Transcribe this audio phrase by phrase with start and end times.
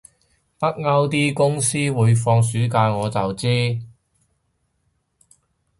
[0.57, 3.79] 北歐啲公司會放暑假我就知